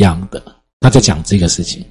[0.00, 0.42] 一样的，
[0.80, 1.84] 他在讲这个事情。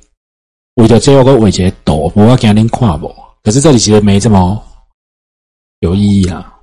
[0.76, 3.14] 为了最后个尾节抖，我要给您跨不？
[3.44, 4.60] 可是这里其实没这么
[5.82, 6.60] 有意义啦。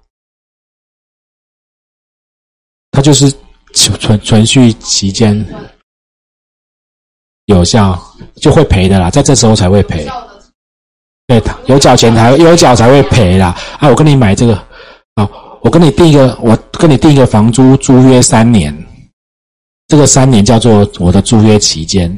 [2.90, 3.32] 它就是
[3.74, 5.46] 存存续期间
[7.44, 7.96] 有效
[8.36, 10.04] 就会赔的啦，在这时候才会赔。
[11.28, 13.56] 对，有缴钱才有缴才会赔啦。
[13.78, 14.56] 啊，我跟你买这个，
[15.14, 18.85] 好，我跟你订一个，我跟你订一个房租租约三年，
[19.88, 22.16] 这个三年叫做我的租约期间。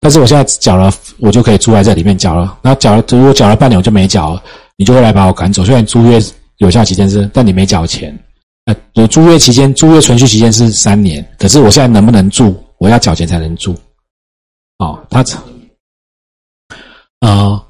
[0.00, 2.58] 但是我现在缴了，我就可以住在这里面缴了。
[2.62, 4.40] 然后缴了，如果缴了半年我就没缴，
[4.76, 5.64] 你就会来把我赶走。
[5.64, 6.20] 虽然租约
[6.58, 8.16] 有效期间是，但你没缴钱。
[8.66, 12.54] 呃，租约期间，租约存续期间是三年，可是我现在能不能住？
[12.78, 13.74] 我要缴钱才能住。
[14.78, 15.24] 哦，他，
[17.20, 17.65] 呃，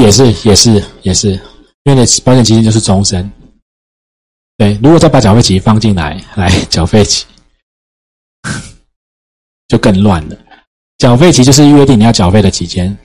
[0.00, 1.32] 也是，也是，也是，
[1.84, 3.30] 因为你保险期间就是终身。
[4.56, 7.26] 对，如果再把缴费期放进来， 来缴费期。
[9.68, 10.36] 就更乱了。
[10.98, 12.96] 缴费期就是约定你要缴费的期间，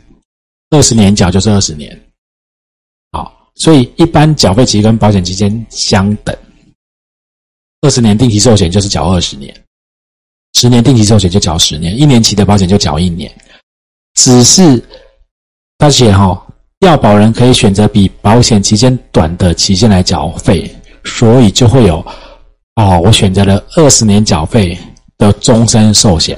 [0.71, 1.97] 二十年缴就是二十年。
[3.11, 6.35] 好，所以一般缴费期跟保险期间相等。
[7.81, 9.55] 二十年定期寿险就是缴二十年，
[10.53, 13.31] 十年定期寿险就缴十年，一年期的保险就缴一年。
[14.15, 14.83] 只是
[15.77, 16.44] 他写哈，
[16.79, 20.69] 要保人可以选择比保险期间短的期限来缴费，
[21.03, 22.05] 所以就会有
[22.75, 24.77] 哦，我选择了二十年缴费。
[25.17, 26.37] 的终身寿险，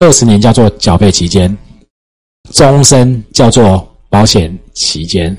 [0.00, 1.56] 二十年叫做缴费期间，
[2.52, 5.36] 终身叫做保险期间。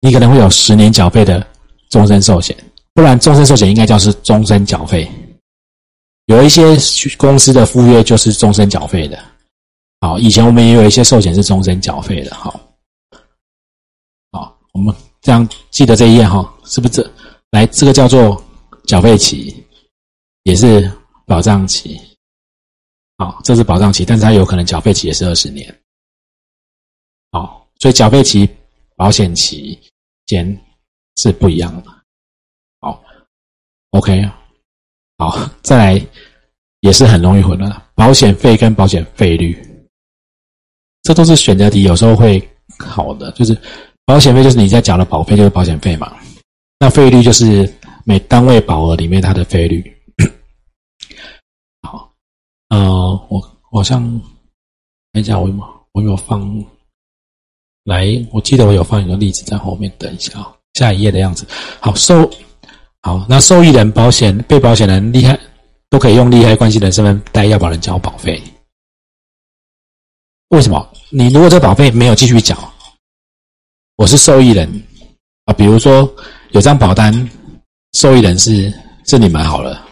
[0.00, 1.46] 你可能会有十年缴费的
[1.88, 2.56] 终身寿险，
[2.94, 5.08] 不然终身寿险应该叫是终身缴费。
[6.26, 6.76] 有一些
[7.16, 9.16] 公司的附约就是终身缴费的。
[10.06, 12.32] 好，以前我们也有一些寿险是终身缴费的。
[12.32, 12.60] 好，
[14.30, 17.02] 好，我们这样记得这一页哈，是不是？
[17.02, 17.12] 这
[17.50, 18.40] 来，这个叫做
[18.84, 19.64] 缴费期。
[20.44, 20.88] 也是
[21.26, 22.00] 保障期，
[23.18, 25.76] 好，这是保障期，但是它有可能缴费期也是二十年，
[27.32, 28.48] 好，所以缴费期、
[28.94, 29.76] 保险期
[30.26, 30.56] 间
[31.16, 31.90] 是不一样的，
[32.78, 33.02] 好
[33.90, 34.30] ，OK，
[35.18, 36.06] 好，再来
[36.78, 39.60] 也是很容易混乱，保险费跟保险费率，
[41.06, 42.42] 这都是选择题，有时候会
[42.78, 43.56] 考的，就是
[44.04, 46.12] 保险费就是你在缴的保费就是保险费嘛，
[46.80, 47.72] 那费率就是
[48.02, 49.84] 每单位保额里面它的费率。
[51.86, 52.10] 好
[52.70, 52.80] 呃，
[53.28, 53.40] 我
[53.70, 54.02] 好像
[55.12, 55.54] 等一下，我有
[55.92, 56.64] 我有放
[57.84, 61.46] 来，我记得我有放一个例子在后面，等一下啊，下一页的样子。
[61.78, 62.28] 好，受
[63.02, 65.38] 好，那受益人、保险被保险人、利害
[65.88, 68.42] 都可以用利害关系人身份代要保人交保费。
[70.48, 70.92] 为什么？
[71.10, 72.56] 你如果这保费没有继续缴，
[73.96, 74.68] 我是受益人
[75.44, 76.08] 啊，比如说
[76.50, 77.12] 有张保单，
[77.92, 78.72] 受益人是
[79.06, 79.84] 是你们好了。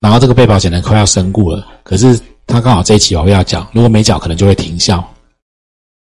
[0.00, 5.02] 然后这个被保险人快要身故了，可是他刚好这一期我要缴，如果没缴可能就会停效。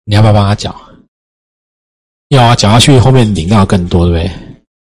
[0.05, 0.79] 你要不要帮他缴？
[2.29, 4.27] 要啊，缴下去后面领到更多，对不对？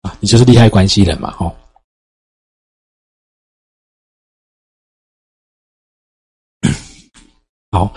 [0.03, 1.55] 啊，你就是利害关系人嘛，哦。
[7.71, 7.93] 好，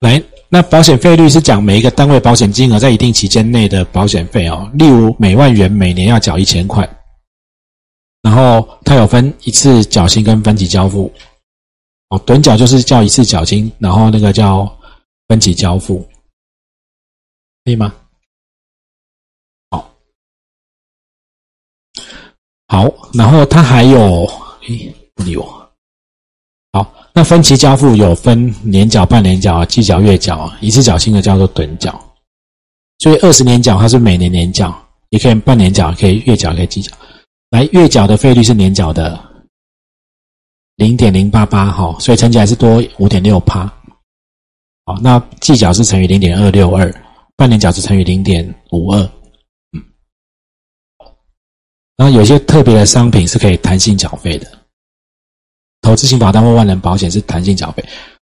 [0.00, 0.22] 来，
[0.54, 6.88] 那保险费率是讲每一个单位保险金额在一定期间内的保险费哦，例如每万元每年要缴一千块。
[8.22, 11.12] 然后它有分一次缴清跟分期交付，
[12.10, 14.64] 哦，趸缴就是叫一次缴清，然后那个叫
[15.26, 16.08] 分期交付，
[17.64, 17.92] 可以吗？
[19.70, 19.92] 好，
[22.68, 24.24] 好，然后它还有，
[24.68, 25.63] 诶，不理我。
[27.16, 31.98] 那分期交付有分年缴、半年缴、季缴、月缴，一次缴清的叫做趸缴。
[32.98, 34.76] 所以二十年缴它是每年年缴，
[35.10, 36.90] 也可以半年缴，可以月缴，可以季缴。
[37.50, 39.16] 来月缴的费率是年缴的
[40.74, 43.72] 零点零八八哈，所以乘起来是多五点六趴。
[44.84, 46.92] 好，那季缴是乘以零点二六二，
[47.36, 49.00] 半年缴是乘以零点五二。
[49.72, 49.80] 嗯，
[51.96, 54.48] 然后有些特别的商品是可以弹性缴费的，
[55.84, 57.84] 投资型保单或万能保险是弹性缴费，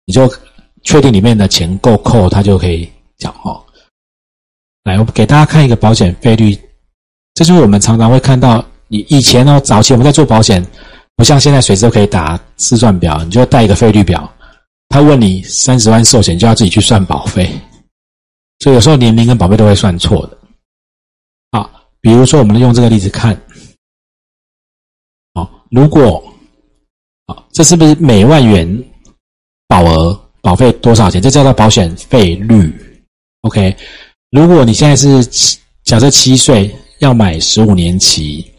[0.05, 0.29] 你就
[0.83, 3.63] 确定里面的钱够扣，它就可以缴哦。
[4.83, 6.53] 来，我给大家看一个保险费率，
[7.33, 8.63] 这就是我们常常会看到。
[8.89, 10.65] 你以前呢，早期我们在做保险，
[11.17, 14.31] 不像现在随时都可以打试算表，你就带一个费率表。
[14.87, 17.51] 他问你三十万寿险，就要自己去算保费，
[18.59, 20.37] 所以有时候年龄跟保费都会算错的。
[21.51, 21.69] 好，
[21.99, 23.37] 比如说我们用这个例子看，
[25.33, 26.23] 好，如果，
[27.27, 28.83] 好，这是不是每万元
[29.67, 31.21] 保额保费多少钱？
[31.21, 32.73] 这叫做保险费率。
[33.41, 33.75] OK，
[34.31, 35.23] 如果你现在是，
[35.83, 38.49] 假设七岁要买十五年期，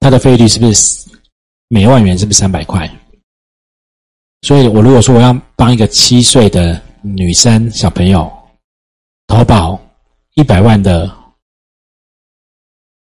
[0.00, 1.06] 它的费率是不是
[1.68, 2.90] 每万元是不是三百块？
[4.42, 8.30] 所以我如果说我要帮一个七岁的女生小朋友
[9.26, 9.80] 投保
[10.34, 11.10] 一百万的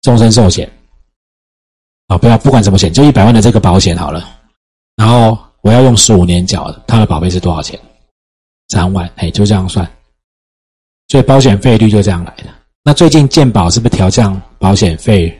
[0.02, 0.70] 终身寿险，
[2.08, 4.33] 啊，不要不管什么险，就一百万的这个保险好了。
[4.96, 7.78] 然后我要用十五年缴，他的保费是多少钱？
[8.68, 9.88] 三万，哎，就这样算。
[11.08, 12.44] 所以保险费率就这样来的。
[12.82, 15.36] 那最近健保是不是调降保险费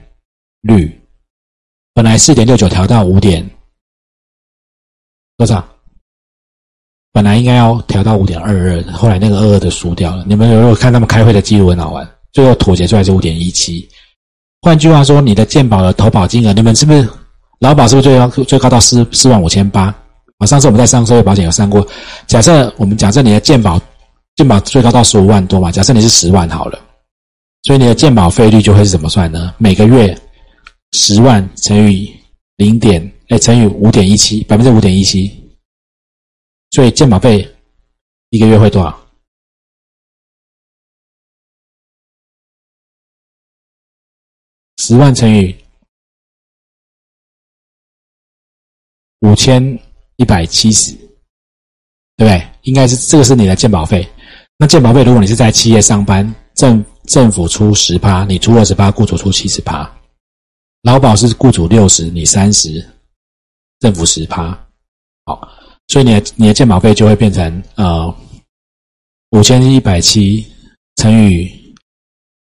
[0.63, 1.01] 率？
[1.93, 3.49] 本来四点六九调到五点
[5.37, 5.67] 多少？
[7.13, 10.25] 本来应该要调到五点二二，后来那个二二的输掉了。
[10.27, 12.09] 你们有没有看他们开会的记录很好玩？
[12.33, 13.89] 最后妥协出来是五点一七。
[14.61, 17.09] 换句话说，你的健保的投保金额，你们是不是
[17.61, 19.95] 劳保是不是最高最高到四四万五千八？
[20.39, 21.87] 啊，上次我们在上社会保险有上过。
[22.27, 23.81] 假设我们假设你的健保
[24.37, 25.71] 健保最高到十五万多嘛？
[25.71, 26.79] 假设你是十万好了，
[27.63, 29.55] 所以你的健保费率就会是怎么算呢？
[29.59, 30.17] 每个月
[30.93, 32.13] 十万乘以
[32.57, 35.31] 零点哎乘以五点一七，百分之五点一七。
[36.73, 37.49] 所以健保费
[38.31, 39.01] 一个月会多少？
[44.79, 45.55] 十万乘以
[49.25, 49.63] 五千
[50.17, 50.93] 一百七十，
[52.17, 52.47] 对不对？
[52.63, 54.07] 应该是这个是你的鉴保费。
[54.59, 59.91] 那鉴保费，如果你是在企业上班，政政府出十趴，你出二十八，雇主出七十趴。
[60.83, 62.85] 劳保是雇主六十，你三十，
[63.81, 64.57] 政府十趴。
[65.25, 65.49] 好。
[65.89, 68.15] 所以你的你的鉴保费就会变成呃
[69.31, 70.47] 五千一百七
[70.97, 71.51] 乘以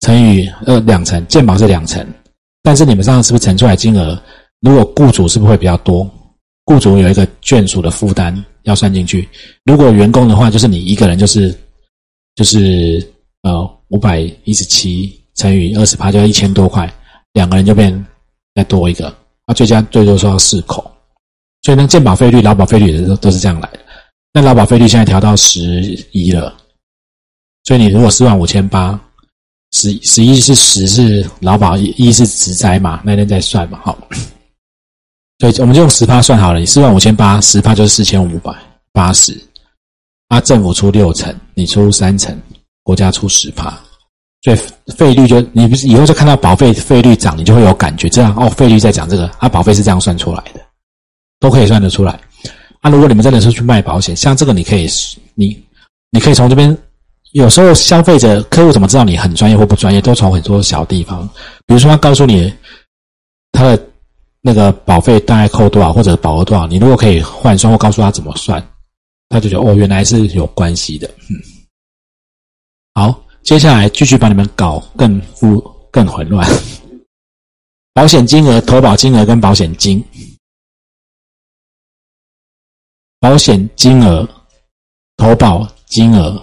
[0.01, 2.07] 乘以呃两成，鉴保是两成，
[2.63, 4.21] 但是你们这样是不是乘出来金额？
[4.61, 6.09] 如果雇主是不是会比较多？
[6.65, 9.29] 雇主有一个眷属的负担要算进去。
[9.65, 11.57] 如果员工的话，就是你一个人就是
[12.35, 13.07] 就是
[13.43, 16.93] 呃五百一十七乘以二十八，就要一千多块，
[17.33, 17.93] 两个人就变
[18.55, 19.15] 再多一个，
[19.47, 20.89] 那最佳最多说要四口。
[21.63, 23.81] 所以呢，健保费率、劳保费率都都是这样来的。
[24.33, 25.61] 那劳保费率现在调到十
[26.13, 26.57] 一了，
[27.65, 28.99] 所以你如果四万五千八，
[29.73, 33.97] 十十一是十是劳保一是职灾嘛，那天再算嘛，好。
[35.43, 38.55] 所以我们就用十趴算好了，你四万五千八，十趴就是四千五百
[38.93, 39.37] 八十。
[40.29, 42.41] 啊，政府出六成，你出三成，
[42.85, 43.77] 国家出十趴，
[44.43, 44.57] 所以
[44.97, 50.61] 费率就你不是以后就看到保费费率涨，你就会有感觉，这样哦，费率在讲这个，啊，保费是这样算出来的。
[51.41, 52.17] 都可以算得出来。
[52.83, 54.89] 啊，如果你们真的是去卖保险，像这个，你可以，
[55.35, 55.61] 你
[56.13, 56.79] 你可以从这边，
[57.33, 60.01] 有时候消费者客户怎么知道你很专业或不专业？
[60.01, 61.29] 都从很多小地方，
[61.67, 62.55] 比如说他告诉你
[63.51, 63.87] 他的
[64.43, 68.61] 那个保费大概扣多少，或者保额多少，你如果可以换算或告诉他怎么算，
[69.29, 71.09] 他就觉得哦，原来是有关系的。
[71.31, 71.39] 嗯，
[72.95, 75.61] 好，接下来继续把你们搞更复
[75.91, 76.47] 更混乱。
[77.95, 80.05] 保险金额、投保金额跟保险金。
[83.21, 84.29] 保险金额、
[85.17, 86.43] 投保金额、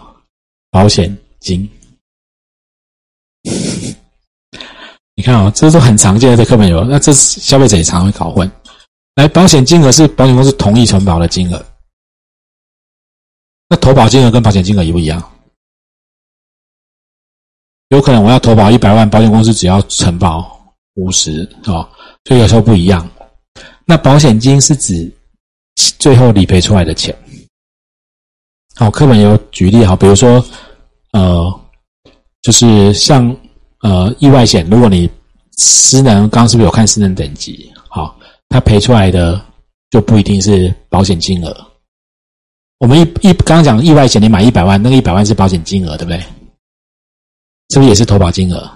[0.71, 1.69] 保险金，
[5.19, 8.49] 你看啊，这是很常见的在课本有，那这是消费者也常会搞混。
[9.15, 11.65] 来，保险金额是保险公司同意承保的金额，
[13.67, 15.21] 那投保金额跟保险金额一不一样？
[17.89, 21.85] 有可能我要投保一百万，保险公司只要承保五十哦，
[22.23, 23.05] 所以有时候不一样。
[23.83, 25.13] 那保险金是指？
[25.97, 27.13] 最后理赔出来的钱，
[28.75, 30.41] 好，课本有举例，好，比如说，
[31.11, 31.61] 呃，
[32.41, 33.35] 就是像
[33.81, 35.09] 呃意外险，如果你
[35.57, 37.71] 失能，刚刚是不是有看失能等级？
[37.87, 38.15] 好，
[38.49, 39.39] 它赔出来的
[39.89, 41.55] 就不一定是保险金额。
[42.79, 46.19] 我们一一刚刚讲意外险，你买一百万，那个一百万是保险金额，对不对？
[47.69, 48.69] 是不是也是投保金额？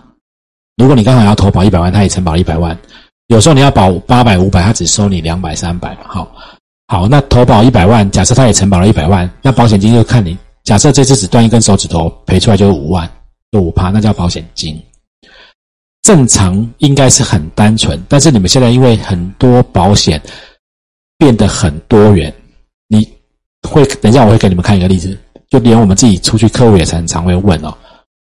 [0.77, 2.77] 如果你刚好要投保一百万，他也承保一百万，
[3.27, 6.29] 有时候你要保八百、五百，他只收你两百、三百，好。
[6.87, 10.37] 好，那投保一百万，假设他也承保了一百万，那保险金就看你。
[10.63, 13.09] 假设这次只断一根手指头，赔出来就是五万，
[13.51, 14.79] 就五趴，那叫保险金。
[16.03, 20.21] 正常应该是很单纯，但是你们现在因为很多保险
[21.17, 22.31] 变得很多元，
[22.87, 23.09] 你
[23.67, 25.17] 会等一下我会给你们看一个例子，
[25.49, 27.75] 就连我们自己出去客户也常常会问哦，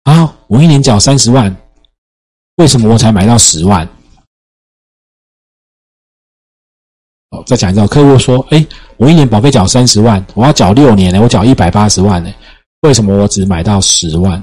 [0.03, 1.55] 啊，我一年缴三十万，
[2.55, 3.87] 为什么我才买到十万？
[7.29, 8.65] 哦，再讲一次，客户说：“哎，
[8.97, 12.33] 我一年保费缴三十万，我要缴六年呢，我缴一百八十万呢，
[12.81, 14.41] 为什么我只买到十万？”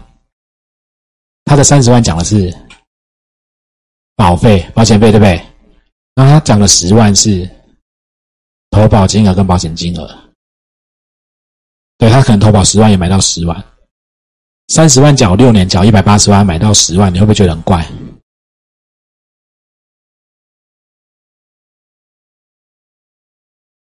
[1.44, 2.54] 他的三十万讲的是
[4.16, 5.40] 保费、保险费，对不对？
[6.14, 7.48] 那他讲的十万是
[8.70, 10.18] 投保金额跟保险金额。
[11.98, 13.64] 对他可能投保十万也买到十万，
[14.68, 17.86] 三十万缴六年，缴一百八十万买到十万，你会不会觉得很怪？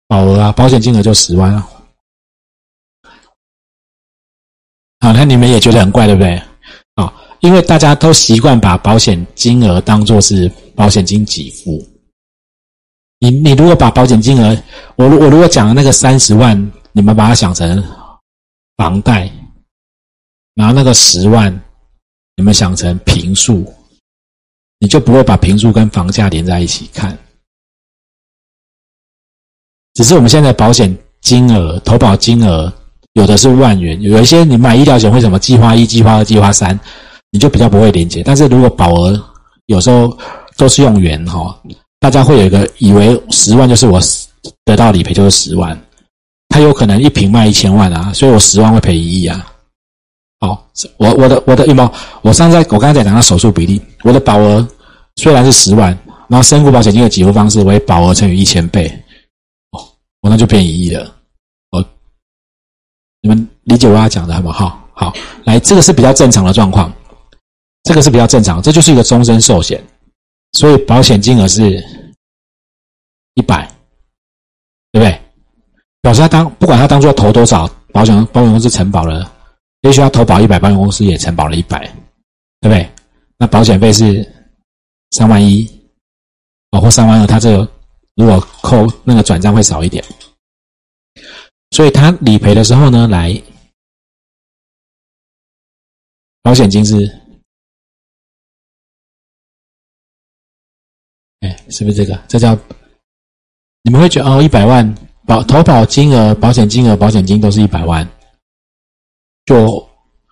[0.06, 1.68] 保额啊，保险金额就十万啊。
[5.00, 6.40] 好，那你们也觉得很怪，对不对？
[7.46, 11.80] 因为大家都习惯把保险金额当做是保险金给付。
[13.20, 14.60] 你你如果把保险金额，
[14.96, 17.82] 我我如果讲的那个三十万，你们把它想成
[18.76, 19.30] 房贷，
[20.54, 21.62] 然后那个十万，
[22.34, 23.72] 你们想成平数，
[24.80, 27.16] 你就不会把平数跟房价连在一起看。
[29.94, 32.70] 只是我们现在保险金额投保金额
[33.12, 36.78] 有的是万元，有一些你买医疗险会什么计划一、计划二、计划三，
[37.30, 38.22] 你就比较不会连接。
[38.22, 39.20] 但是如果保额
[39.66, 40.16] 有时候
[40.56, 41.58] 都是用元哈，
[41.98, 44.00] 大家会有一个以为十万就是我
[44.64, 45.78] 得到理赔就是十万，
[46.48, 49.52] 他有可能一瓶卖一千万啊，所以我十万会赔一亿啊。
[50.38, 50.68] 好，
[50.98, 51.92] 我我的我的预报，
[52.22, 54.66] 我上在我刚才讲到手术比例，我的保额
[55.16, 58.86] 虽然是十万，然后身故保险金的给付方式为保额乘以一千倍。
[59.72, 59.80] 哦，
[60.20, 61.10] 我那就变一亿了，
[61.70, 61.84] 哦，
[63.22, 64.78] 你们理解我要讲的好不好？
[64.92, 65.12] 好，
[65.44, 66.92] 来，这个是比较正常的状况，
[67.86, 69.82] 这个是比较正常，这就是一个终身寿险，
[70.52, 71.82] 所以保险金额是
[73.34, 73.66] 一百，
[74.92, 75.20] 对不对？
[76.02, 79.32] 表示他当不管他当做投多少，保险保险公司承保了，
[79.82, 81.78] 也许他投保一百，保险公司也承保了一百，
[82.60, 82.90] 对不对？
[83.38, 84.28] 那保险费是
[85.12, 85.64] 三万一，
[86.72, 87.72] 哦，或三万二，他这个。
[88.18, 90.02] 如果扣那个转账会少一点，
[91.72, 93.38] 所以他理赔的时候呢，来
[96.40, 97.06] 保险金是，
[101.70, 102.18] 是不是这个？
[102.28, 102.56] 这叫
[103.82, 104.94] 你们会觉得哦，一百万
[105.24, 108.08] 保投保金额、保险金额、保险金都是一百万，
[109.44, 109.86] 就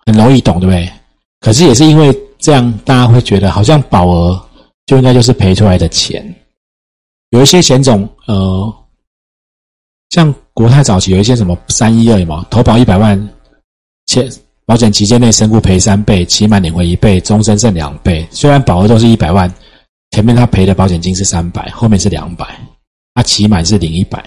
[0.05, 0.91] 很容易懂，对不对？
[1.39, 4.49] 可是也是因为这样，大家会觉得好像保额
[4.85, 6.33] 就应该就是赔出来的钱。
[7.29, 8.73] 有一些险种，呃，
[10.09, 13.29] 像国泰早期有一些什么三一二嘛，投保一百万，
[14.05, 14.29] 且
[14.65, 18.27] 保险期间内身故赔三倍，期满领回一倍，终身剩两倍。
[18.31, 19.53] 虽然保额都是一百万，
[20.11, 22.59] 前面他赔的保险金是三百，后面是两百，
[23.13, 24.23] 他起码是领一百。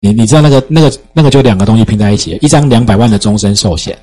[0.00, 3.96] 你你知道那个那个那个就两个东西拼在一起，一张两百万的终身寿险，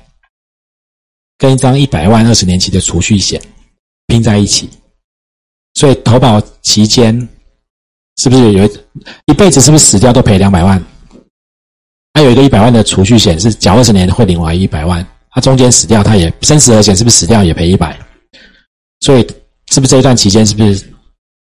[1.36, 3.40] 跟一张一百万二十年期的储蓄险
[4.06, 4.68] 拼在一起。
[5.74, 7.16] 所以投保期间
[8.16, 8.64] 是不是有
[9.26, 10.82] 一辈子是不是死掉都赔两百万？
[12.14, 17.96] 还有一个一百万的储蓄险是缴二十年会领完一百万，他中间死掉他也生死额险是不是死掉也赔一百？
[19.00, 19.26] 所以
[19.70, 20.84] 是不是这一段期间是不是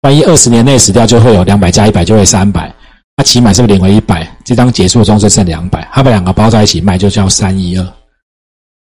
[0.03, 2.75] 万一二十年内死掉就会有两百加一百就会三百？
[3.17, 4.25] 那起码是不是领回一百？
[4.45, 7.93] 这张结束终身剩两百，他把两个包在一起卖就叫三一二。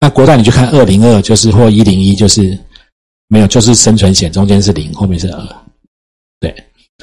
[0.00, 2.58] 那国债你去看二零二就是或一零一就是。
[3.28, 5.64] 没有，就是生存险中间是零，后面是二。
[6.38, 6.54] 对，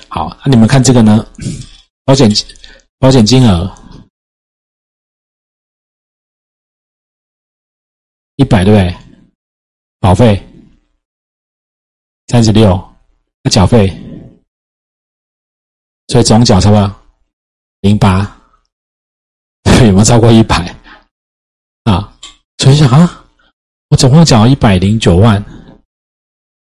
[0.09, 1.25] 好，那你们看这个呢？
[2.05, 2.31] 保险
[2.99, 3.67] 保险金额
[8.35, 8.95] 一百，对不对？
[9.99, 10.39] 保费
[12.29, 12.79] 三十六，
[13.43, 13.89] 那缴费，
[16.07, 16.95] 所以总缴差不多
[17.81, 18.19] 零八，
[19.85, 20.73] 有没有超过一百？
[21.85, 22.15] 啊，
[22.59, 23.25] 所以想啊，
[23.89, 25.43] 我总共缴了一百零九万。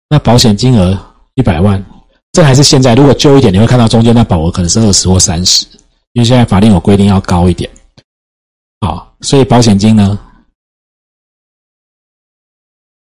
[0.09, 0.97] 那保险金额
[1.35, 1.83] 一百万，
[2.31, 2.93] 这还是现在。
[2.95, 5.65] 如果旧一点，你会看到中间那保额可能是二十或三十，
[6.13, 7.69] 因为现在法令有规定要高一点。
[8.81, 10.19] 好，所以保险金呢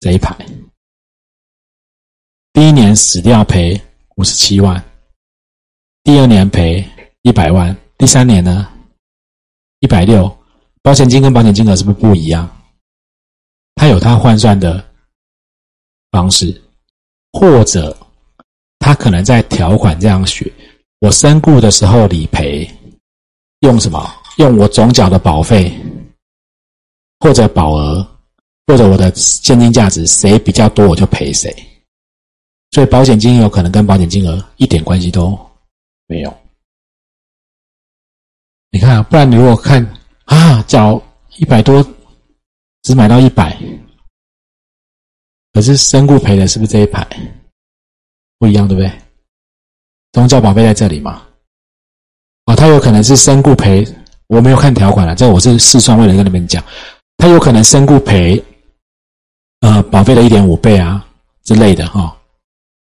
[0.00, 0.34] 这一排，
[2.54, 3.78] 第一年死掉赔
[4.14, 4.82] 五十七万，
[6.04, 6.88] 第二年赔
[7.22, 8.68] 一百万，第三年呢
[9.80, 10.34] 一百六。
[10.80, 12.48] 保险金跟保险金额是不是不一样？
[13.74, 14.82] 它有它换算的
[16.12, 16.62] 方式。
[17.32, 17.96] 或者
[18.78, 20.48] 他可能在条款这样写：
[21.00, 22.64] 我身故的时候理赔
[23.62, 24.08] 用什么？
[24.36, 25.76] 用我总缴的保费，
[27.18, 28.06] 或者保额，
[28.68, 31.52] 或者我的现金价值，谁比较多我就赔谁。
[32.74, 35.38] 所以保险金有可能跟保险金额一点关系都
[36.08, 36.36] 没有。
[38.72, 39.80] 你看，不然你如果看
[40.24, 41.00] 啊，缴
[41.36, 41.80] 一百多，
[42.82, 43.56] 只买到一百。
[45.52, 47.06] 可是身故赔的是不是这一排
[48.40, 48.90] 不一样，对不对？
[50.10, 51.22] 宗教宝贝在这里嘛？
[52.46, 53.86] 啊，他有可能是身故赔，
[54.26, 56.60] 我没有看条款了，这我是试算为了跟你们讲，
[57.18, 58.44] 他有可能身故赔，
[59.60, 61.08] 呃，保费的一点五倍啊
[61.44, 62.13] 之类的哈，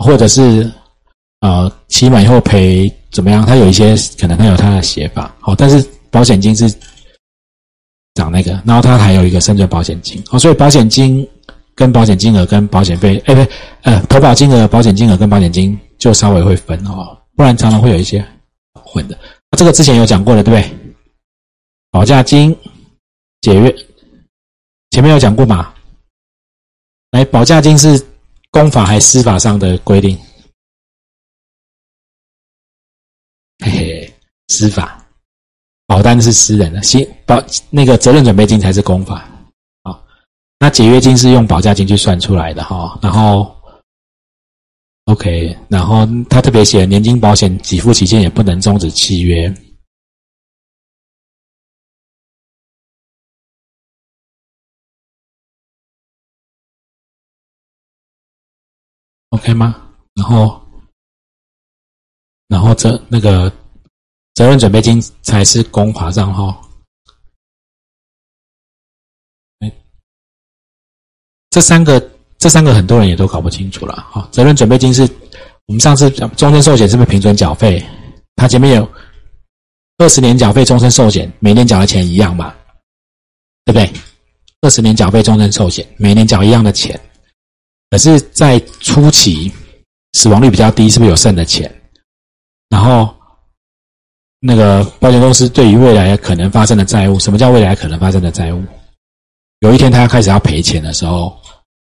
[0.02, 0.68] 或者是
[1.40, 3.44] 呃，期满以后赔怎么样？
[3.44, 6.70] 他有一些可能他有他的写法，好，但是保险金是
[8.14, 11.26] 涨那个，然后它还有一个生存保险金哦，所以保险金
[11.74, 13.52] 跟保险金额跟保险费，哎不对，
[13.82, 18.24] 呃，投保金额、保险金额跟保险金就稍微会分哦，不然常常会有一些
[18.74, 19.18] 混的。
[19.56, 20.76] 这个之前有讲过的，对不对？
[21.90, 22.54] 保价金
[23.40, 23.74] 解约，
[24.90, 25.72] 前面有讲过嘛？
[27.12, 27.98] 来，保价金是
[28.50, 30.18] 公法还司法上的规定？
[33.64, 34.14] 嘿嘿，
[34.48, 34.96] 司法。
[35.86, 39.28] 保单是私人的，新保那个责任准备金才是公法。
[39.82, 40.00] 啊，
[40.58, 42.98] 那解约金是用保价金去算出来的哈。
[43.02, 43.54] 然后
[45.06, 49.52] ，OK，然后他特别写，年金保险给付期间也不能终止契约。
[59.40, 59.74] OK 吗？
[60.14, 60.60] 然后，
[62.48, 63.50] 然后这那个。
[64.32, 66.66] 责任准备金才是公法账号。
[69.58, 69.70] 哎，
[71.50, 72.00] 这三个，
[72.38, 73.96] 这三个很多人也都搞不清楚了。
[74.10, 75.02] 哈，责任准备金是
[75.66, 77.84] 我们上次讲终身寿险是不是平准缴费？
[78.36, 78.90] 它前面有
[79.98, 82.54] 二十年缴费终身寿险，每年缴的钱一样嘛？
[83.66, 83.92] 对不对？
[84.62, 86.98] 二十年缴费终身寿险，每年缴一样的钱，
[87.90, 89.52] 可是，在初期
[90.12, 91.70] 死亡率比较低，是不是有剩的钱？
[92.68, 93.14] 然后。
[94.42, 98.64] 那个保险公司对于未来可能发生的债务，什么叫未来可能发生的债务？
[99.58, 101.38] 有一天他要开始要赔钱的时候，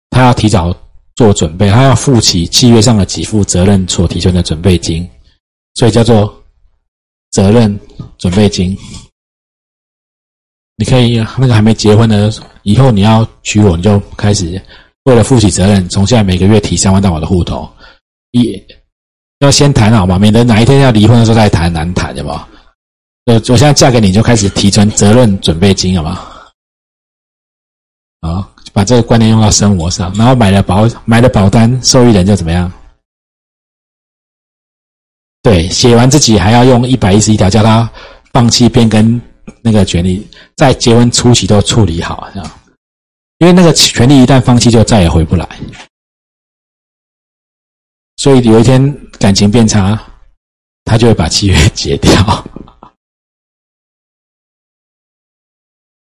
[0.10, 0.75] 他要提早
[1.16, 5.10] 做准备，他要付起契约上的给付责任所提存的准备金，
[5.75, 6.44] 所以叫做
[7.32, 7.80] 责任
[8.18, 8.78] 准备金。
[10.75, 12.30] 你可以那个还没结婚的，
[12.63, 14.62] 以后你要娶我，你就开始
[15.03, 17.70] 为了负起责任，从现在每个月提三万到我的户头，
[18.32, 18.62] 一
[19.39, 22.48] 要先谈好嘛，免得哪一天要离婚的时候再谈难谈，对吧？
[23.25, 26.20] 我我现在嫁给你，就开始提存责任准备金，好吗？
[28.22, 32.72] 啊，把这个观念用到生活上，然后买了保买了保单，受益人就怎么样？
[35.41, 37.89] 对，写完自己还要用一百一十一条叫他
[38.34, 39.21] 放弃变更
[39.62, 42.59] 那个权利，在结婚初期都处理好，这样，
[43.39, 45.47] 因为那个权利一旦放弃，就再也回不来。
[48.17, 49.99] 所以有一天感情变差，
[50.84, 52.12] 他就会把契约解掉。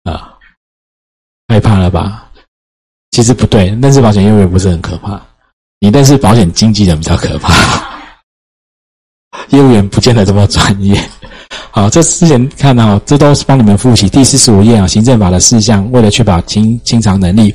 [0.05, 0.38] 啊，
[1.49, 2.31] 害怕了吧？
[3.11, 5.20] 其实不对，认识保险业务员不是很可怕，
[5.81, 7.53] 你认识保险经纪人比较可怕。
[9.49, 10.97] 业务员不见得这么专业。
[11.75, 17.53] 好，这之前看到，这都是帮你们复习第四十五页啊，行政法的事项，为了确保清清偿能力，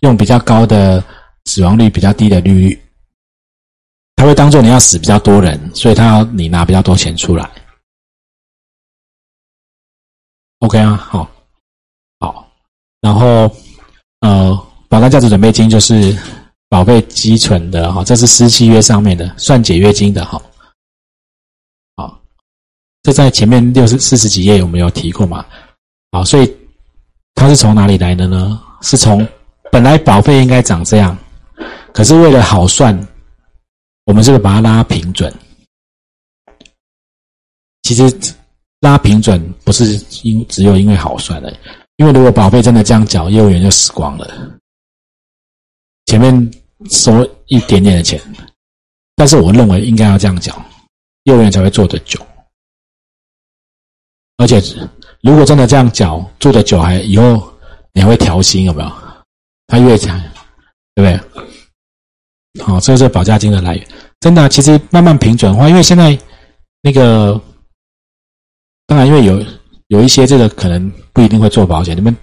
[0.00, 1.04] 用比较高的
[1.44, 2.82] 死亡率、比较低的利率。
[4.16, 7.50] 他会当做你要死比较多人，所以他要你拿比较多钱出来。
[10.60, 11.30] OK 啊，好，
[12.18, 12.50] 好，
[13.02, 13.54] 然后
[14.20, 16.16] 呃，保单价值准备金就是
[16.70, 20.40] 保费基存的哈，这是私契约上面的算解约金的哈。
[23.02, 25.44] 这在前面六十四十几页有没有提过嘛？
[26.12, 26.56] 好，所以
[27.34, 28.60] 它是从哪里来的呢？
[28.82, 29.26] 是从
[29.70, 31.16] 本来保费应该长这样，
[31.92, 32.98] 可是为了好算。
[34.06, 35.32] 我们是不是把它拉平准？
[37.82, 38.02] 其实
[38.80, 41.56] 拉平准不是因只有因为好算的，
[41.96, 44.28] 因为如果保费真的这样缴，业务员就死光了。
[46.06, 46.50] 前面
[46.90, 48.20] 收一点点的钱，
[49.14, 50.60] 但是我认为应该要这样缴，
[51.24, 52.18] 业务员才会做得久。
[54.40, 54.58] 而且
[55.20, 57.46] 如果真的这样缴，做得久还以后
[57.92, 58.90] 你还会调薪，有没有？
[59.66, 60.18] 他越强，
[60.94, 61.20] 对不
[62.54, 62.64] 对？
[62.64, 63.88] 好，这是保价金的来源。
[64.18, 66.18] 真的，其实慢慢平准化，因为现在
[66.80, 67.38] 那个，
[68.86, 69.44] 当然，因为有
[69.88, 72.16] 有一些这个可能不一定会做保险，你们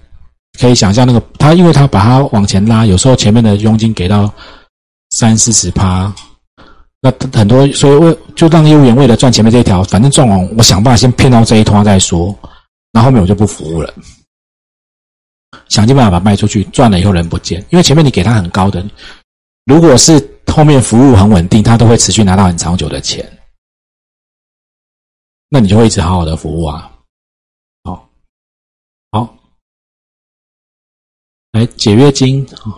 [0.58, 4.28] 可以想象那个他，因为他把它往前拉，有时候前面的佣金给到
[5.10, 6.12] 三四十趴，
[7.00, 12.36] 那很多，所以为就让业务员为了赚前面这一条，反正赚完，我想办法先骗到这一通再说，
[12.90, 13.94] 然后后面我就不服务了，
[15.68, 18.84] 想尽办法把卖出去，赚了以后人不见，因为前面你给他很高的。
[19.64, 23.24] 如果是后面服务很稳定，他都会持续拿到很长久的钱，
[25.48, 26.90] 那你就会一直好好的服务啊。
[27.84, 28.10] 好，
[29.12, 29.36] 好，
[31.52, 32.74] 来解约金啊，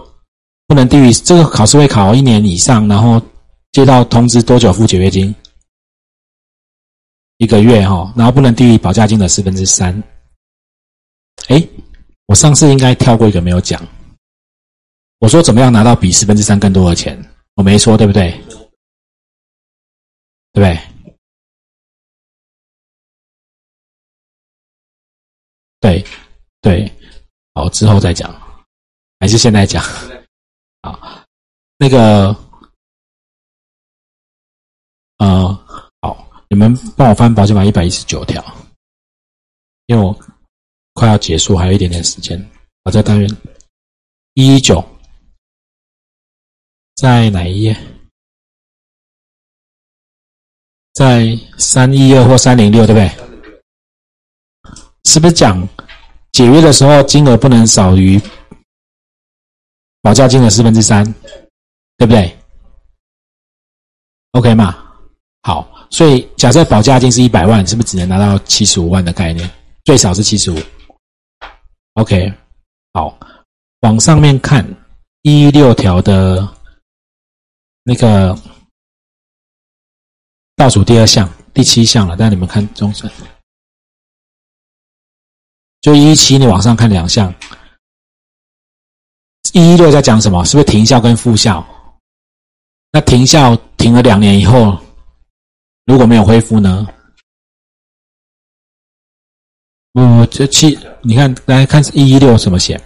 [0.67, 3.23] 不能低于这个考试会考一年以上，然后
[3.73, 5.35] 接到通知多久付解约金？
[7.37, 10.03] 一个月哈，然后不能低于保价金的四分之三。
[11.49, 11.67] 哎，
[12.27, 13.81] 我上次应该跳过一个没有讲。
[15.19, 17.17] 我说怎么样拿到比四分之三更多的钱？
[17.55, 18.31] 我没说对不对？
[20.53, 20.79] 对不对？
[25.81, 26.05] 对，
[26.61, 26.93] 对，
[27.55, 28.31] 好，之后再讲，
[29.19, 29.83] 还是现在讲？
[30.83, 31.25] 啊，
[31.79, 32.35] 那个，
[35.21, 35.55] 呃，
[36.01, 38.43] 好，你们帮我翻保险法一百一十九条，
[39.85, 40.19] 因为我
[40.95, 42.43] 快要结束，还有一点点时间。
[42.85, 43.29] 我在单元
[44.33, 44.83] 一九，
[46.97, 47.77] 在哪一页？
[50.95, 53.11] 在三一二或三零六，对不对？
[55.05, 55.69] 是不是讲
[56.33, 58.19] 解约的时候金额不能少于
[60.01, 61.05] 保价金额四分之三，
[61.99, 62.35] 对不对
[64.33, 64.87] ？OK 嘛？
[65.43, 69.51] 好，所以假设保价金是一百万，是不是只能拿到七十五万的概念？
[69.85, 70.59] 最少是七十五。
[71.95, 72.33] OK，
[72.93, 73.19] 好，
[73.81, 74.67] 往上面看
[75.23, 76.47] 一六条的
[77.85, 78.37] 那个。
[80.57, 82.15] 倒数第二项，第七项了。
[82.19, 83.11] 但你们看中审，
[85.81, 87.35] 就一七，你往上看两项，
[89.55, 90.45] 一六在讲什么？
[90.45, 91.67] 是不是停效跟复效？
[92.93, 94.79] 那停效停了两年以后，
[95.87, 96.87] 如果没有恢复呢？
[99.93, 102.81] 不，这七，你看来看一一六怎么写？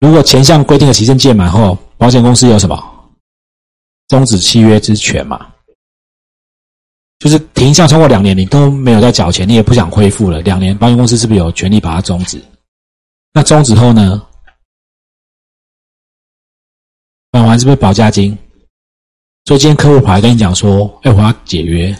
[0.00, 2.76] 如果前项规定的期限届满后，保险公司有什么
[4.08, 5.52] 终止契约之权嘛？
[7.18, 10.40] 就是停效超过两年，你都没有在缴钱，你也不想恢复了。
[10.42, 12.42] 两年，保险公司是不是有权利把它终止？
[13.32, 14.26] 那终止后呢？
[17.32, 18.36] 返还是不是保价金？
[19.44, 21.94] 所以今天客户跑来跟你讲说：“哎，我要解约。”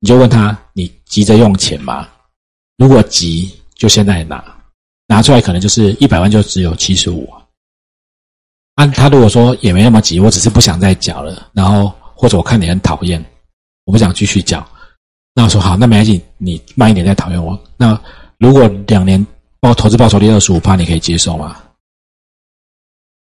[0.00, 2.08] 你就问他：“你急着用钱吗？”
[2.78, 4.42] 如果急，就现在拿，
[5.06, 7.28] 拿出来可能就是一百万，就只有七十五。
[8.76, 13.22] 按他如果说也没那么急，我只是不想再缴了，然后或者我看你很讨厌。
[13.84, 14.66] 我不想继续缴，
[15.34, 17.58] 那我说好，那没关系，你慢一点再讨厌我。
[17.76, 18.00] 那
[18.38, 19.24] 如果两年
[19.58, 21.60] 报投资报酬率二十五趴，你可以接受吗？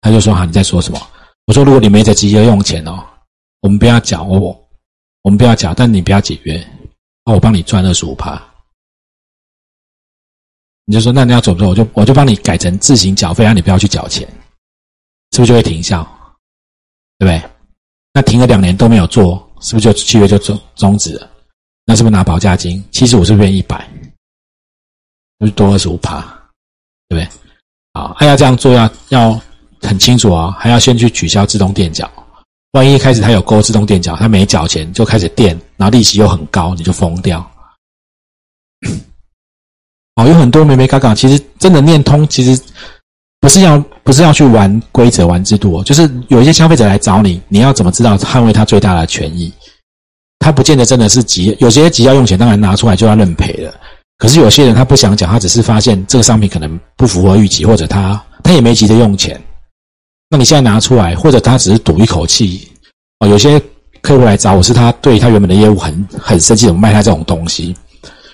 [0.01, 0.99] 他就说好，你在说什么？
[1.45, 3.05] 我说如果你没在急着用钱哦，
[3.65, 4.69] 我们不要缴，我
[5.23, 6.55] 我们不要缴，但你不要解约，
[7.25, 8.39] 那我帮你赚二十五趴。
[10.85, 11.69] 你就说那你要走不走？
[11.69, 14.21] 我就我就帮你改成自行缴费，让你不要去缴钱，
[15.31, 16.03] 是不是就会停效？
[17.17, 17.51] 对不对？
[18.13, 19.43] 那停了两年都没有做。
[19.61, 21.27] 是不是就契约就终终止了？
[21.85, 23.89] 那是不是拿保价金七十五是不是变一百？
[25.39, 26.21] 就多二十五趴，
[27.07, 27.27] 对不对？
[27.93, 29.41] 好，还要这样做，要要
[29.81, 32.07] 很清楚啊，还要先去取消自动垫缴。
[32.75, 37.39] 万一一开始他有勾自动垫脚，他没缴钱就开始垫，然后利息又很高，你就疯掉。
[40.15, 42.61] 哦，有很多没没嘎嘎，其实真的念通，其实。
[43.41, 49.53] 不是要不是要去玩规则、玩制度，就是有一些消费者来找你，你要怎么知道捍卫他最大的权益？
[50.39, 53.71] 他不见得真的是急，有些急要用钱，当然拿出来就要认赔了。
[54.17, 59.39] 可是有些人他不想讲，他只是发现这个商品可能不符合预期，或者他他也没急着用钱。
[60.35, 62.69] 那你现在拿出来，或者他只是赌一口气
[63.19, 63.27] 哦。
[63.27, 63.57] 有些
[64.01, 67.73] 客户来找我是他对他原本的业务很很生气，我卖他这种东西。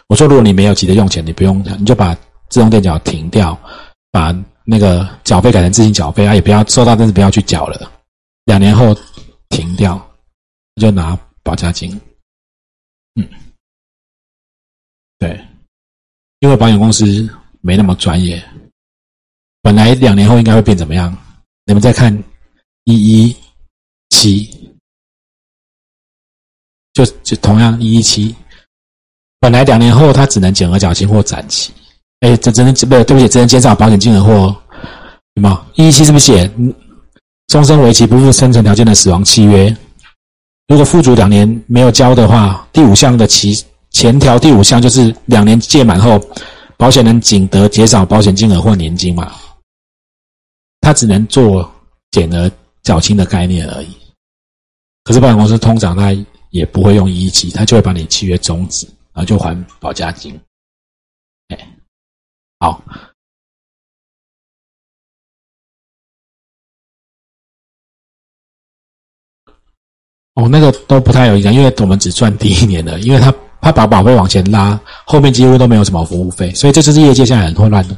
[0.08, 2.16] 我说如果你没有急着用钱，你不用你就把
[2.50, 3.56] 自动垫脚停掉，
[4.12, 4.36] 把。
[4.64, 7.92] 那个缴费改成自行缴费啊，也不要收到，但是不要去缴了。
[8.46, 8.96] 两年后
[9.50, 10.00] 停掉，
[10.76, 12.00] 就拿保价金。
[13.16, 13.28] 嗯，
[15.18, 15.38] 对，
[16.40, 17.28] 因为保险公司
[17.60, 18.42] 没那么专业。
[19.64, 21.18] 本来两年后应该会变怎么样？
[21.72, 22.14] 你们再看
[22.84, 23.36] 一一
[24.10, 24.76] 七，
[26.92, 28.36] 就就同样一一七，
[29.40, 31.72] 本来两年后他只能减额缴清或展期。
[32.20, 34.54] 哎，这只能不对不起，只能减少保险金额或
[35.36, 35.66] 什么？
[35.76, 36.52] 一一七是不是写
[37.48, 39.74] 终身为期不负生存条件的死亡契约？
[40.68, 46.20] 如果付足两年没有交的话，第五项的期前条第五项就是两年届满后，
[46.76, 49.32] 保险人仅得减少保险金额或年金嘛？
[50.82, 51.74] 他只能做
[52.12, 52.52] 减额
[52.84, 53.96] 缴清的概念而已。
[55.04, 56.12] 可是保险公司通常他
[56.50, 60.40] 也不会用一一七，他就会把你契约终止，然后就还保价金。
[61.48, 61.78] 哎。
[62.60, 62.84] 好，
[70.36, 77.98] 哦，那个都不太有影响，因为我们只赚第一年的，因为他他把保费往前拉，后面几乎都没有什么服务费，所以这就是业界现在很混乱的。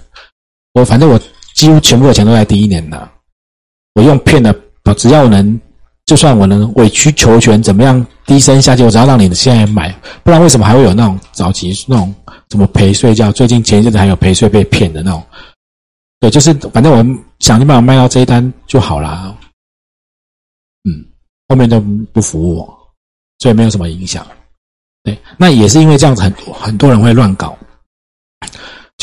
[0.73, 1.19] 我反正我
[1.53, 3.09] 几乎全部的钱都在第一年的，
[3.93, 4.53] 我用骗的，
[4.97, 5.59] 只要我能，
[6.05, 9.91] 就算我能委曲求全，怎么样低声下气，我只要让你现在买，
[10.23, 12.13] 不然为什么还会有那种早期那种？
[12.49, 13.31] 什么陪睡觉？
[13.31, 15.23] 最近前一阵子还有陪睡被骗的那种，
[16.19, 16.97] 对，就是反正我
[17.39, 19.35] 想尽办法卖到这一单就好了。
[20.83, 21.03] 嗯，
[21.47, 21.79] 后面都
[22.11, 22.79] 不服务我，
[23.39, 24.25] 所以没有什么影响。
[25.03, 27.57] 对，那也是因为这样子，很很多人会乱搞。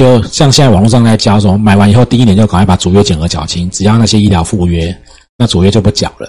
[0.00, 4.98] 就像现在网络上在教说，买完以后第一年就赶快把主约减额缴清，只要那些医疗附约，
[5.36, 6.26] 那主约就不缴了。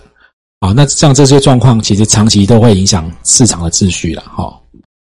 [0.60, 4.24] 好，那像这些状况，其实长期都会影响市场的秩序了。
[4.24, 4.54] 哈，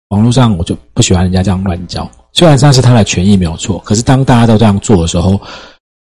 [0.10, 2.12] 网络上我就不喜欢人家这样乱教。
[2.34, 5.40] 虽然这是他的权益没有错，可是当大家都这样做的时候，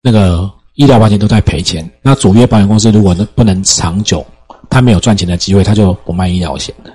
[0.01, 1.87] 那个医疗保险都在赔钱。
[2.01, 4.25] 那主约保险公司如果不能长久，
[4.71, 6.89] 他没有赚钱的机会，他就不卖医疗险了。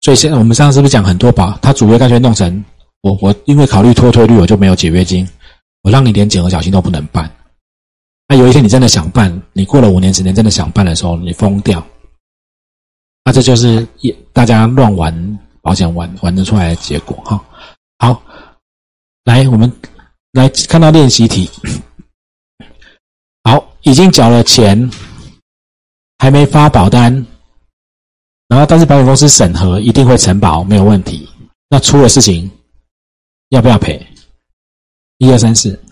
[0.00, 2.64] 所以现在我们上次是不是讲很多保，他主约干脆弄成？
[3.02, 5.28] 我我因为考虑脱退率，我就没有解约金，
[5.82, 7.32] 我让你连减额缴清都不能办。
[8.26, 11.84] 那有一天你真的想办，你过了五年十年真的想办的时候，你疯掉。
[13.24, 17.42] 那这就是一大家乱玩保险玩玩得出来的结果哈。
[17.98, 18.22] 好，
[19.24, 19.72] 来我们
[20.32, 21.48] 来看到练习题。
[23.44, 24.90] 好，已经缴了钱，
[26.18, 27.12] 还没发保单，
[28.48, 31.28] 然后但是保险公司审核一定会承保，没有问题。
[31.70, 32.50] 那出了事情。
[33.50, 34.06] 要不要赔？
[35.18, 35.82] 一二三四，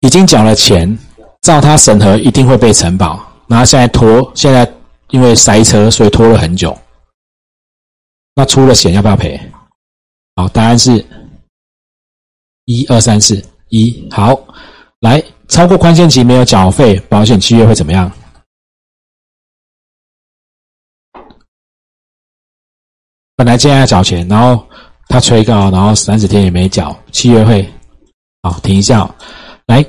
[0.00, 0.98] 已经缴了钱，
[1.42, 3.24] 照他审核一定会被承保。
[3.46, 4.72] 然后现在拖，现在
[5.10, 6.76] 因为塞车，所以拖了很久。
[8.34, 9.38] 那出了险要不要赔？
[10.36, 11.04] 好，答案是
[12.64, 14.08] 一二三四一。
[14.10, 14.34] 好，
[15.00, 18.10] 来，超过宽限期没有缴费，保险契约会怎么样？
[23.40, 24.62] 本来今天要缴钱，然后
[25.08, 27.66] 他催告，然后三十天也没缴，契约会
[28.42, 29.10] 好停一下。
[29.64, 29.82] 来，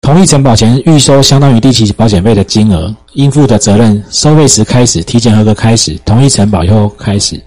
[0.00, 7.38] 同意承保前预收相当于第七保险费的金额，应付的责任收费时开始，体检合格开始，同意承保以后开始，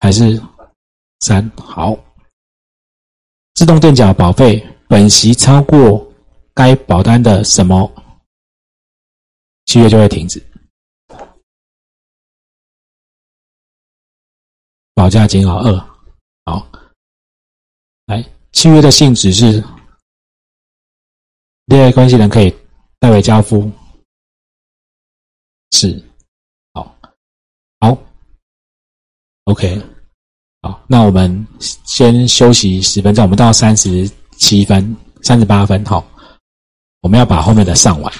[0.00, 0.40] 还是
[1.20, 1.94] 三好。
[3.52, 6.02] 自动垫缴保费本息超过
[6.54, 7.92] 该保单的什么，
[9.66, 10.42] 契约就会停止。
[14.96, 15.78] 保价金额二，
[16.46, 16.66] 好，
[18.06, 19.62] 来契约的性质是，
[21.66, 22.52] 利害关系人可以
[22.98, 23.70] 代为交付，
[25.72, 26.02] 是，
[26.72, 26.98] 好，
[27.78, 27.98] 好
[29.44, 29.78] ，OK，
[30.62, 36.02] 好，那我们先休息十分钟，我们到三十七分、三十八分，好，
[37.02, 38.10] 我们要把后面的上完。